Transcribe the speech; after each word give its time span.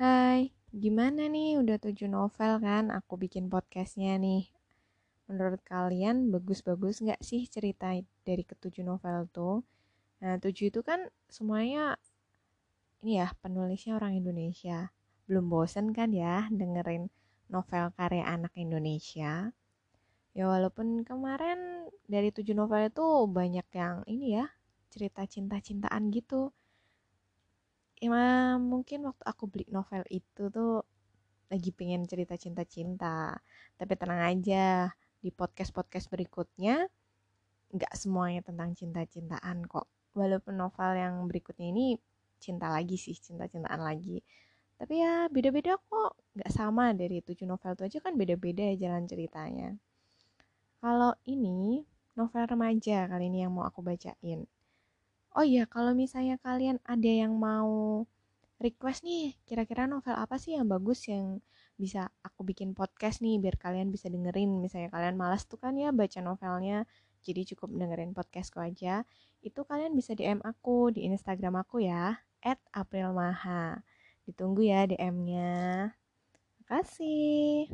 Hai, 0.00 0.48
gimana 0.72 1.28
nih? 1.28 1.60
Udah 1.60 1.76
tujuh 1.76 2.08
novel 2.08 2.56
kan? 2.64 2.88
Aku 2.88 3.20
bikin 3.20 3.52
podcastnya 3.52 4.16
nih. 4.16 4.48
Menurut 5.28 5.60
kalian 5.60 6.32
bagus-bagus 6.32 7.04
nggak 7.04 7.20
sih 7.20 7.44
cerita 7.44 7.92
dari 8.24 8.40
ketujuh 8.40 8.80
novel 8.80 9.28
tuh? 9.28 9.60
Nah, 10.24 10.40
tujuh 10.40 10.72
itu 10.72 10.80
kan 10.80 11.04
semuanya 11.28 12.00
ini 13.04 13.20
ya 13.20 13.28
penulisnya 13.44 14.00
orang 14.00 14.16
Indonesia. 14.16 14.88
Belum 15.28 15.52
bosen 15.52 15.92
kan 15.92 16.16
ya 16.16 16.48
dengerin 16.48 17.12
novel 17.52 17.92
karya 17.92 18.24
anak 18.24 18.56
Indonesia? 18.56 19.52
Ya 20.32 20.44
walaupun 20.48 21.04
kemarin 21.04 21.92
dari 22.08 22.32
tujuh 22.32 22.56
novel 22.56 22.88
itu 22.88 23.04
banyak 23.28 23.68
yang 23.76 24.00
ini 24.08 24.40
ya 24.40 24.48
cerita 24.88 25.28
cinta-cintaan 25.28 26.08
gitu 26.08 26.56
ya 28.00 28.56
mungkin 28.56 29.04
waktu 29.04 29.24
aku 29.28 29.44
beli 29.44 29.66
novel 29.68 30.02
itu 30.08 30.48
tuh 30.48 30.82
lagi 31.52 31.70
pengen 31.74 32.08
cerita 32.08 32.34
cinta-cinta 32.40 33.36
tapi 33.76 33.92
tenang 34.00 34.22
aja 34.24 34.88
di 35.20 35.28
podcast-podcast 35.28 36.08
berikutnya 36.08 36.88
nggak 37.70 37.94
semuanya 37.94 38.40
tentang 38.42 38.74
cinta-cintaan 38.74 39.62
kok. 39.68 39.86
Walaupun 40.16 40.58
novel 40.58 40.90
yang 40.98 41.14
berikutnya 41.30 41.70
ini 41.70 41.94
cinta 42.42 42.66
lagi 42.72 42.98
sih 42.98 43.14
cinta-cintaan 43.14 43.78
lagi. 43.78 44.18
Tapi 44.74 44.94
ya 44.98 45.30
beda-beda 45.30 45.78
kok. 45.78 46.18
Nggak 46.34 46.50
sama 46.50 46.90
dari 46.96 47.22
tujuh 47.22 47.46
novel 47.46 47.78
itu 47.78 47.82
aja 47.86 47.98
kan 48.02 48.18
beda-beda 48.18 48.74
ya 48.74 48.88
jalan 48.88 49.06
ceritanya. 49.06 49.68
Kalau 50.80 51.12
ini 51.28 51.84
novel 52.18 52.44
remaja 52.48 53.06
kali 53.06 53.30
ini 53.30 53.46
yang 53.46 53.52
mau 53.54 53.68
aku 53.68 53.84
bacain 53.84 54.48
Oh 55.38 55.46
iya, 55.46 55.62
kalau 55.70 55.94
misalnya 55.94 56.36
kalian 56.42 56.82
ada 56.82 57.06
yang 57.22 57.38
mau 57.38 58.02
request 58.58 59.06
nih, 59.06 59.38
kira-kira 59.46 59.86
novel 59.86 60.18
apa 60.18 60.36
sih 60.42 60.58
yang 60.58 60.66
bagus 60.66 61.06
yang 61.06 61.38
bisa 61.78 62.10
aku 62.26 62.42
bikin 62.42 62.74
podcast 62.74 63.22
nih 63.24 63.38
biar 63.38 63.56
kalian 63.56 63.88
bisa 63.94 64.10
dengerin. 64.10 64.58
Misalnya 64.58 64.90
kalian 64.90 65.14
malas 65.14 65.46
tuh 65.46 65.56
kan 65.62 65.78
ya 65.78 65.94
baca 65.94 66.18
novelnya, 66.18 66.82
jadi 67.22 67.46
cukup 67.54 67.70
dengerin 67.78 68.10
podcastku 68.10 68.58
aja. 68.58 69.06
Itu 69.38 69.62
kalian 69.62 69.94
bisa 69.94 70.18
DM 70.18 70.42
aku 70.42 70.90
di 70.90 71.06
Instagram 71.06 71.62
aku 71.62 71.86
ya, 71.86 72.18
@aprilmaha. 72.74 73.86
Ditunggu 74.26 74.66
ya 74.66 74.82
DM-nya. 74.90 75.94
Makasih. 76.60 77.70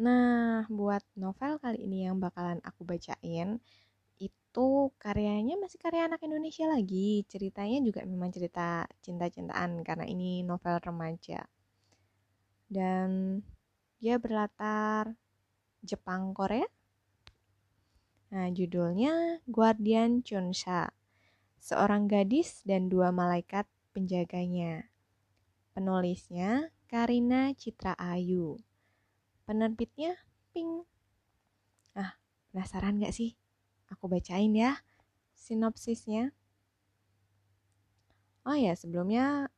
Nah, 0.00 0.64
buat 0.72 1.04
novel 1.14 1.60
kali 1.60 1.78
ini 1.84 2.08
yang 2.08 2.16
bakalan 2.24 2.58
aku 2.64 2.88
bacain, 2.88 3.60
itu 4.50 4.90
karyanya 4.98 5.54
masih 5.62 5.78
karya 5.78 6.10
anak 6.10 6.26
Indonesia 6.26 6.66
lagi. 6.66 7.22
Ceritanya 7.30 7.78
juga 7.86 8.02
memang 8.02 8.34
cerita 8.34 8.82
cinta-cintaan 8.98 9.86
karena 9.86 10.02
ini 10.10 10.42
novel 10.42 10.82
remaja. 10.82 11.46
Dan 12.66 13.38
dia 14.02 14.18
berlatar 14.18 15.14
Jepang 15.86 16.34
Korea. 16.34 16.66
Nah, 18.34 18.50
judulnya 18.50 19.38
Guardian 19.46 20.26
Chonsha. 20.26 20.90
Seorang 21.62 22.10
gadis 22.10 22.66
dan 22.66 22.90
dua 22.90 23.14
malaikat 23.14 23.70
penjaganya. 23.94 24.90
Penulisnya 25.78 26.74
Karina 26.90 27.54
Citra 27.54 27.94
Ayu. 27.94 28.58
Penerbitnya 29.46 30.18
Pink. 30.50 30.90
Ah, 31.94 32.18
penasaran 32.50 32.98
gak 32.98 33.14
sih 33.14 33.39
Aku 33.90 34.06
bacain 34.06 34.54
ya 34.54 34.78
sinopsisnya. 35.34 36.30
Oh 38.46 38.56
ya, 38.56 38.72
sebelumnya 38.78 39.50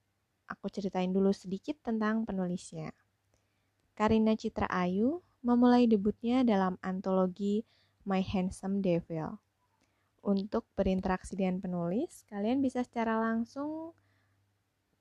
aku 0.48 0.72
ceritain 0.72 1.12
dulu 1.12 1.30
sedikit 1.30 1.78
tentang 1.84 2.26
penulisnya. 2.26 2.90
Karina 3.92 4.34
Citra 4.34 4.66
Ayu 4.72 5.20
memulai 5.44 5.86
debutnya 5.86 6.42
dalam 6.42 6.80
antologi 6.80 7.62
My 8.08 8.24
Handsome 8.24 8.80
Devil. 8.80 9.36
Untuk 10.22 10.70
berinteraksi 10.78 11.34
dengan 11.34 11.58
penulis, 11.58 12.22
kalian 12.30 12.62
bisa 12.62 12.86
secara 12.86 13.18
langsung 13.18 13.90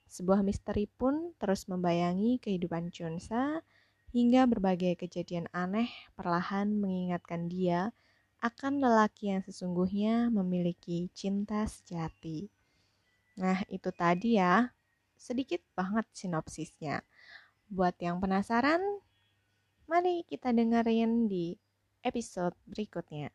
Sebuah 0.10 0.42
misteri 0.42 0.90
pun 0.90 1.38
terus 1.38 1.70
membayangi 1.70 2.42
kehidupan 2.42 2.90
Chunsa 2.90 3.62
hingga 4.10 4.50
berbagai 4.50 4.98
kejadian 4.98 5.46
aneh 5.54 5.86
perlahan 6.18 6.74
mengingatkan 6.74 7.46
dia 7.46 7.94
akan 8.42 8.82
lelaki 8.82 9.30
yang 9.30 9.46
sesungguhnya 9.46 10.34
memiliki 10.34 11.14
cinta 11.14 11.62
sejati. 11.70 12.50
Nah, 13.38 13.62
itu 13.70 13.94
tadi 13.94 14.42
ya, 14.42 14.74
sedikit 15.14 15.62
banget 15.78 16.10
sinopsisnya. 16.10 17.06
Buat 17.70 18.02
yang 18.02 18.18
penasaran, 18.18 18.82
mari 19.86 20.26
kita 20.26 20.50
dengerin 20.50 21.30
di 21.30 21.54
episode 22.02 22.58
berikutnya. 22.66 23.30